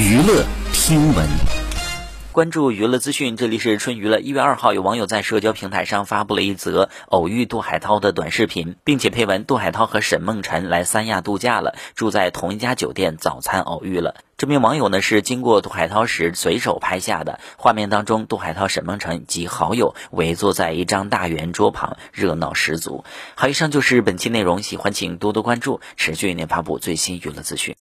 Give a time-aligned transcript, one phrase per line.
[0.00, 1.28] 娱乐听闻，
[2.32, 3.36] 关注娱乐资讯。
[3.36, 14.14] 这里是春娱乐，一月二号有网友在社交平台上发布了一则偶遇杜海涛的短视频，并且配文：杜海涛和沈梦辰来三亚度假了，住在同一家酒店，早餐偶遇了。
[14.38, 17.38] 这名网友呢，是经过杜海涛时随手拍下的。
[17.58, 23.04] 画面当中，杜海涛、沈梦辰及好友围坐在一张大圆桌旁，热闹十足。
[23.34, 27.76] 好，以上就是本期内容，喜欢请多多关注，持续为您发布最新娱乐资讯。